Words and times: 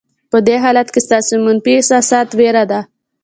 په 0.31 0.37
دې 0.47 0.55
حالت 0.63 0.87
کې 0.93 1.01
ستاسې 1.07 1.33
منفي 1.45 1.71
احساسات 1.77 2.27
وېره 2.39 2.63
ده. 2.71 2.79